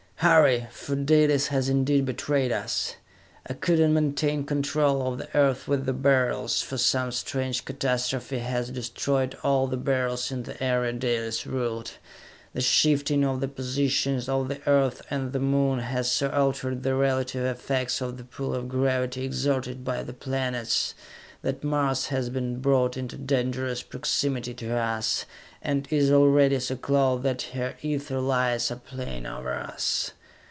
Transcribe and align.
Hurry! 0.21 0.67
For 0.69 0.95
Dalis 0.95 1.47
has 1.47 1.67
indeed 1.67 2.05
betrayed 2.05 2.51
us! 2.51 2.93
I 3.49 3.53
could 3.53 3.79
not 3.79 3.89
maintain 3.89 4.43
control 4.43 5.07
of 5.11 5.17
the 5.17 5.35
Earth 5.35 5.67
with 5.67 5.87
the 5.87 5.93
Beryls, 5.93 6.61
for 6.61 6.77
some 6.77 7.11
strange 7.11 7.65
catastrophe 7.65 8.37
has 8.37 8.69
destroyed 8.69 9.35
all 9.41 9.65
the 9.65 9.77
Beryls 9.77 10.29
in 10.31 10.43
the 10.43 10.63
area 10.63 10.93
Dalis 10.93 11.47
ruled! 11.47 11.93
The 12.53 12.61
shifting 12.61 13.25
of 13.25 13.55
positions 13.55 14.29
of 14.29 14.47
the 14.47 14.61
Earth 14.69 15.01
and 15.09 15.33
the 15.33 15.39
Moon 15.39 15.79
has 15.79 16.11
so 16.11 16.29
altered 16.29 16.83
the 16.83 16.93
relative 16.93 17.43
effects 17.43 17.99
of 17.99 18.17
the 18.17 18.23
pull 18.23 18.53
of 18.53 18.69
gravity 18.69 19.23
exerted 19.25 19.83
by 19.83 20.03
the 20.03 20.13
planets 20.13 20.93
that 21.41 21.63
Mars 21.63 22.05
has 22.07 22.29
been 22.29 22.59
brought 22.59 22.95
into 22.95 23.17
dangerous 23.17 23.81
proximity 23.81 24.53
to 24.53 24.75
us 24.77 25.25
and 25.63 25.87
is 25.89 26.11
already 26.11 26.59
so 26.59 26.75
close 26.75 27.23
that 27.23 27.41
her 27.53 27.75
ether 27.81 28.19
lights 28.19 28.69
are 28.71 28.75
playing 28.75 29.25
over 29.25 29.53
us! 29.55 30.11